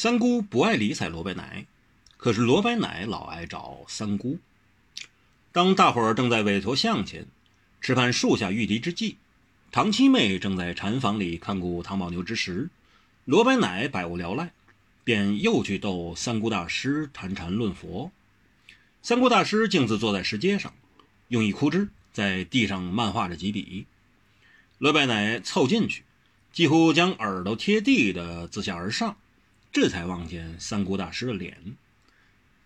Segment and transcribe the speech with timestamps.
[0.00, 1.66] 三姑不爱理睬罗白奶，
[2.16, 4.38] 可是罗白奶老爱找三姑。
[5.50, 7.26] 当大伙儿正在委头巷前
[7.80, 9.16] 吃饭树下御敌之际，
[9.72, 12.70] 唐七妹正在禅房里看顾唐宝牛之时，
[13.24, 14.52] 罗白奶百无聊赖，
[15.02, 18.12] 便又去逗三姑大师谈禅论佛。
[19.02, 20.72] 三姑大师径自坐在石阶上，
[21.26, 23.86] 用一枯枝在地上漫画着几笔。
[24.78, 26.04] 罗白奶凑进去，
[26.52, 29.16] 几乎将耳朵贴地的自下而上。
[29.70, 31.76] 这才望见三姑大师的脸，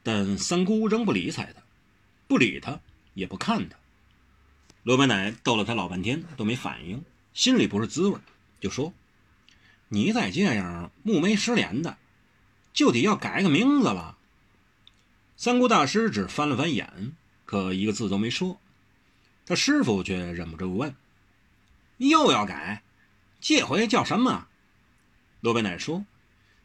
[0.02, 1.60] 但三姑仍不理睬他，
[2.28, 2.80] 不理他，
[3.14, 3.76] 也不看他。
[4.84, 8.18] 罗白奶逗了他老半天都没反应，心里不是滋味，
[8.60, 8.94] 就说
[9.90, 11.98] ：“你再这样目没失联的，
[12.72, 14.16] 就得要改个名字了。”
[15.36, 17.12] 三姑大师只翻了翻眼，
[17.44, 18.60] 可一个字都没说。
[19.44, 20.94] 他师傅却忍不住问
[21.98, 22.82] ：“又要改？
[23.40, 24.46] 这回叫什么？”
[25.42, 26.06] 罗白奶说。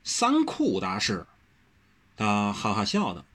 [0.07, 1.27] 三库大师，
[2.15, 3.25] 他哈哈笑道：“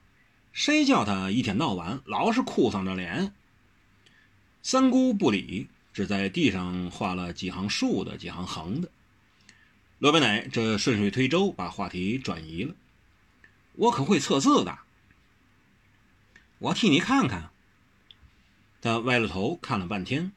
[0.51, 3.31] 谁叫他一天到晚老是哭丧着脸？”
[4.63, 8.89] 三姑不理，只在地上画了几行竖的，几行横的。
[9.99, 12.73] 罗白奶这顺水推舟，把话题转移了
[13.77, 14.79] ：“我可会测字的，
[16.57, 17.51] 我替你看看。”
[18.81, 20.31] 他歪了头看了半天，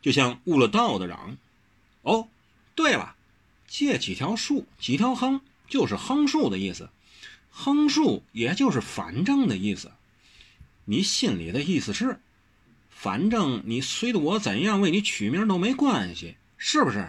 [0.00, 1.36] 就像悟了道的嚷
[2.00, 2.30] ：“哦，
[2.74, 3.14] 对了，
[3.66, 6.90] 借几条竖，几条横。”就是横竖的意思，
[7.50, 9.92] 横竖也就是反正的意思。
[10.84, 12.20] 你心里的意思是，
[12.90, 17.08] 反正你随着我怎样为你取名都没关系，是不是？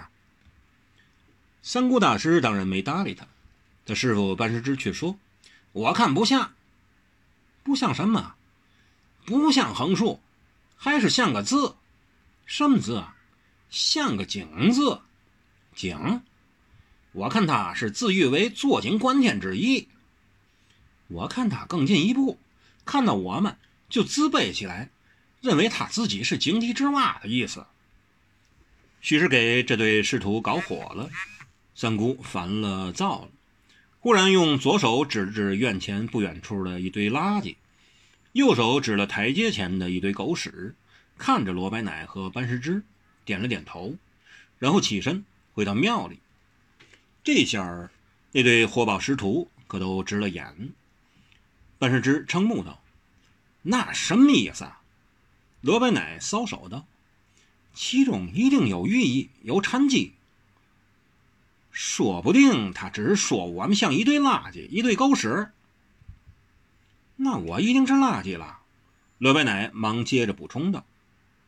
[1.62, 3.28] 三姑大师当然没搭理他，
[3.86, 5.18] 他师傅班师之却说
[5.72, 6.54] ：“我看不像，
[7.64, 8.36] 不像什么？
[9.26, 10.20] 不像横竖，
[10.76, 11.76] 还是像个字，
[12.46, 13.16] 什么字啊？
[13.70, 15.00] 像个井字，
[15.74, 16.22] 井。”
[17.14, 19.88] 我看他是自喻为坐井观天之意。
[21.08, 22.40] 我看他更进一步，
[22.86, 23.56] 看到我们
[23.88, 24.90] 就自卑起来，
[25.42, 27.66] 认为他自己是井底之蛙的意思。
[29.00, 31.10] 许是给这对师徒搞火了，
[31.76, 33.30] 三姑烦了躁了，
[34.00, 37.58] 忽然用左手指指院前不远处的一堆垃圾，
[38.32, 40.74] 右手指了台阶前的一堆狗屎，
[41.18, 42.82] 看着罗白奶和班师之，
[43.24, 43.96] 点了点头，
[44.58, 45.24] 然后起身
[45.54, 46.18] 回到庙里。
[47.24, 47.90] 这下，
[48.34, 50.74] 那对活宝师徒可都直了眼。
[51.80, 52.78] 半世之称木头
[53.64, 54.82] ：“那什么意思啊？”
[55.62, 56.86] 罗白奶搔首道
[57.74, 60.12] ：“其中一定有寓意，有禅机。
[61.72, 65.50] 说不定他只是说我们像一堆垃圾，一堆狗屎。
[67.16, 68.60] 那我一定是垃圾了。”
[69.18, 70.86] 罗白奶忙接着补充道：“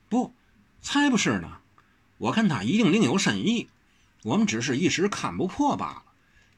[0.07, 0.33] 不，
[0.81, 1.59] 才不是呢！
[2.17, 3.67] 我看他一定另有深意。”
[4.25, 6.03] 我们只是一时看不破罢了。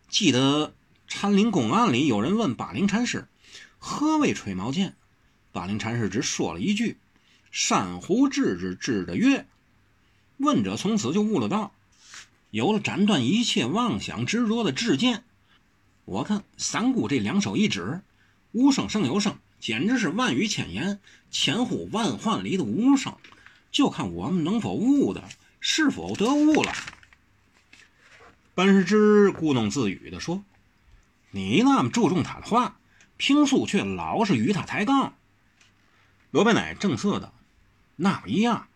[0.07, 0.73] 记得
[1.05, 3.27] 禅林公案里有人问巴陵禅师
[3.77, 4.95] 何为吹毛剑，
[5.51, 6.95] 巴陵禅师只说了一句
[7.51, 9.47] ：“珊瑚治之治的月。”
[10.39, 11.73] 问者从此就悟了道，
[12.51, 15.25] 有了斩断一切妄想执着的智剑。
[16.05, 17.99] 我看三姑这两手一指，
[18.53, 21.01] 无声胜有声，简直是万语千言，
[21.31, 23.13] 千呼万唤里的无声。
[23.73, 25.27] 就看我们能否悟的，
[25.59, 26.71] 是否得悟了。
[28.57, 30.43] 班师之故弄自语地说
[31.29, 32.79] ：“你那么注重他的话，
[33.15, 35.13] 平素却老是与他抬杠。”
[36.33, 37.31] 罗白奶正色道
[37.97, 38.67] ：“那不一样。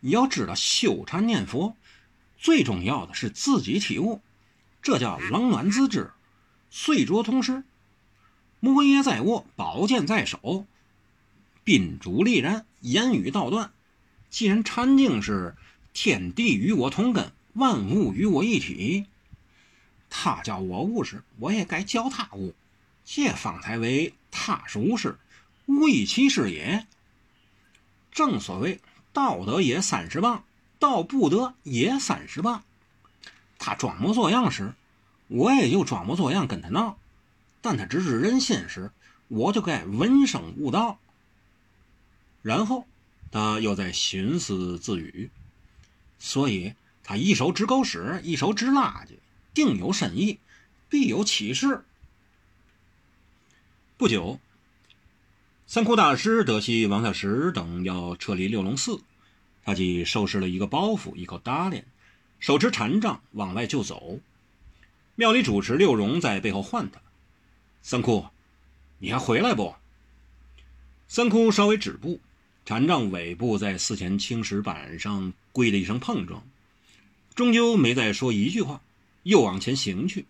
[0.00, 1.76] 你要知道，修禅念佛
[2.38, 4.22] 最重要的是自己体悟，
[4.80, 6.12] 这叫冷暖自知，
[6.70, 7.62] 碎浊同时。
[8.58, 10.64] 摩耶在握，宝剑在手，
[11.62, 13.70] 宾主立然，言语道断。
[14.30, 15.54] 既然禅境是
[15.92, 19.04] 天地与我同根，万物与我一体。”
[20.08, 22.54] 他教我悟时，我也该教他悟，
[23.04, 25.18] 这方才为他是无事，
[25.66, 26.86] 无以其事也。
[28.12, 28.80] 正所谓
[29.12, 30.44] 道德也三十磅，
[30.78, 32.64] 道不得也三十磅。
[33.58, 34.74] 他装模作样时，
[35.28, 36.96] 我也就装模作样跟他闹；
[37.60, 38.90] 但他直指人心时，
[39.28, 40.98] 我就该闻声悟道。
[42.42, 42.86] 然后
[43.30, 45.30] 他又在寻思自语，
[46.18, 49.10] 所以他一手指狗屎，一手指垃圾。
[49.56, 50.38] 定有深意，
[50.90, 51.82] 必有启示。
[53.96, 54.38] 不久，
[55.66, 59.00] 三窟大师得悉王小石等要撤离六龙寺，
[59.64, 61.86] 他即收拾了一个包袱，一口搭脸，
[62.38, 64.20] 手持禅杖往外就走。
[65.14, 67.00] 庙里主持六荣在背后唤他
[67.80, 68.26] ：“三窟，
[68.98, 69.74] 你还回来不？”
[71.08, 72.20] 三窟稍微止步，
[72.66, 76.46] 禅杖尾部在寺前青石板上“跪”的一声碰撞，
[77.34, 78.82] 终究没再说一句话。
[79.26, 80.24] 又往前行去。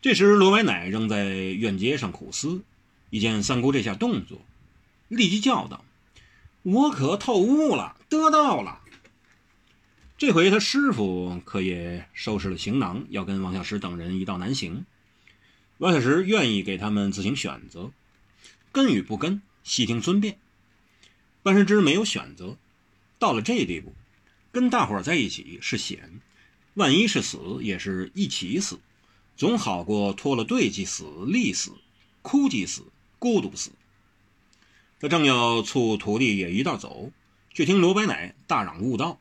[0.00, 2.62] 这时，罗白乃仍在院街上苦思，
[3.10, 4.40] 一见三姑这下动作，
[5.08, 5.84] 立即叫道
[6.62, 8.80] ：“我可透悟了，得到了。”
[10.16, 14.86] 这回他师傅可也收拾了行囊，要跟王小石等人一道南行。
[15.78, 17.90] 王小石愿意给他们自行选择，
[18.70, 20.38] 跟与不跟，悉听尊便。
[21.42, 22.56] 万世之没有选择，
[23.18, 23.92] 到了这地步，
[24.52, 26.20] 跟大伙在一起是险，
[26.78, 28.78] 万一是死，也是一起死，
[29.36, 31.72] 总好过脱了队即死、立死、
[32.22, 32.84] 哭即死、
[33.18, 33.72] 孤独死。
[35.00, 37.10] 他正要促徒弟也一道走，
[37.52, 39.18] 却听罗白乃大嚷悟道。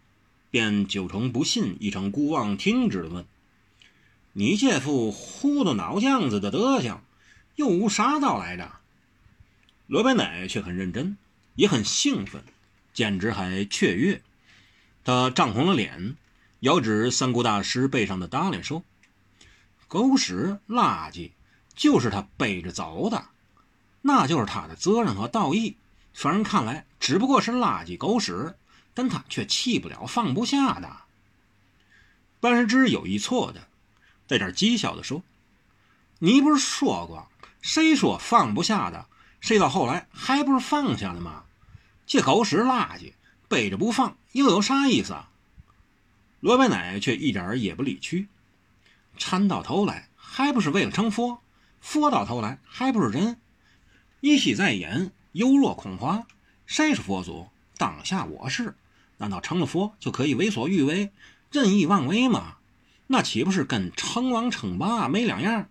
[0.52, 3.26] 便九成不信，一成孤望听之的问
[4.34, 7.02] ：“你这副糊涂脑浆子的德行，
[7.56, 8.72] 又无啥道来着？”
[9.88, 11.18] 罗白乃却很认真，
[11.56, 12.44] 也很兴奋，
[12.94, 14.22] 简直还雀跃。
[15.04, 16.16] 他涨红了脸，
[16.62, 18.84] 遥指三姑大师背上的褡裢说
[19.88, 21.32] ：“狗屎垃圾，
[21.76, 23.26] 就是他背着走的，
[24.02, 25.78] 那就是他的责任和道义。
[26.14, 28.56] 凡人看来，只不过是垃圾狗屎。”
[28.98, 30.92] 但他却弃不了、放不下的。
[32.40, 33.68] 班师之有一错的，
[34.26, 35.22] 在这讥笑的说
[36.18, 37.30] ：“你不是说过，
[37.62, 39.06] 谁说放不下的，
[39.40, 41.44] 谁到后来还不是放下了吗？
[42.08, 43.14] 这狗屎垃圾
[43.48, 45.30] 背着不放，又有啥意思啊？”
[46.48, 48.30] 罗白奶却一点也不理屈
[49.20, 51.42] ：“禅到头来还不是为了成佛？
[51.82, 53.38] 佛到头来还不是人？
[54.22, 56.26] 一息在眼，犹若空华。
[56.66, 57.50] 谁是佛祖？
[57.76, 58.76] 当下我是。”
[59.20, 61.12] 难道成了佛就可以为所欲为、
[61.52, 62.56] 任意妄为吗？
[63.08, 65.68] 那岂不是跟称王称霸没两样？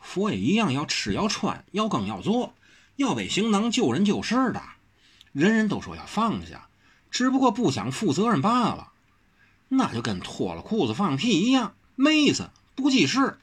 [0.00, 2.54] 佛也一样要吃要穿要耕要做，
[2.96, 4.60] 要为行囊救人救世的。
[5.30, 6.66] 人人都说要放下，
[7.08, 8.94] 只不过不想负责任罢了。
[9.68, 13.38] 那就跟脱了裤子放屁一样，没意思，不济事。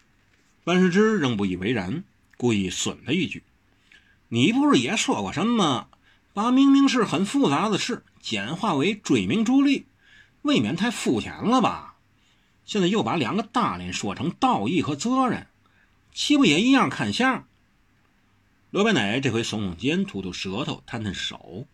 [0.63, 2.03] 万世之仍不以为然，
[2.37, 3.43] 故意损他一句
[4.29, 5.87] ：“你不是也说过什么？”
[6.33, 9.85] 把明明是很复杂的事简化为追名逐利，
[10.41, 11.95] 未免太肤浅了吧？
[12.65, 15.47] 现在又把两个大连说成道义和责任，
[16.13, 17.47] 岂不也一样看相？
[18.69, 21.67] 罗白奶这回耸耸肩，吐吐舌头，摊摊手，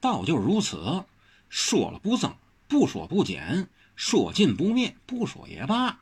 [0.00, 1.04] 道就是如此，
[1.50, 2.34] 说了不增，
[2.72, 6.00] 不说不减，说尽不灭，不说也罢。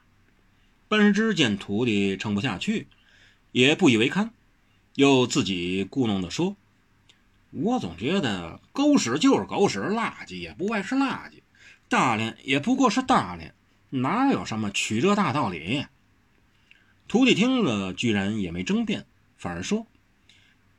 [0.86, 2.86] 班师之见徒弟撑不下去，
[3.50, 4.30] 也不以为堪，
[4.94, 6.56] 又自己故弄的说。
[7.50, 11.40] 我总觉得狗屎就是狗屎，垃圾也不外是垃圾，
[11.88, 13.52] 大连也不过是大连，
[13.88, 15.86] 哪有什么曲折大道理？
[17.08, 19.06] 徒弟听了，居然也没争辩，
[19.36, 19.88] 反而说：“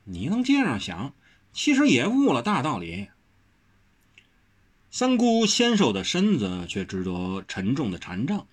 [0.04, 1.12] 你能这样想，
[1.52, 3.08] 其实也悟了大道理。”
[4.94, 8.46] 三姑纤瘦的身子却值得沉重的禅杖，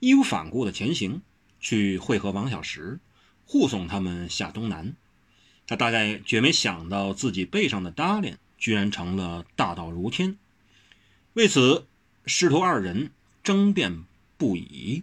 [0.00, 1.22] 义无反顾的前行，
[1.60, 3.00] 去会合王小石，
[3.46, 4.94] 护送他们下东南。
[5.66, 10.36] 他大概绝没想到，自己背上的搭裢居然成了大道如天。
[11.32, 11.86] 为此，
[12.26, 13.10] 师徒二人
[13.42, 14.04] 争辩
[14.36, 15.02] 不已。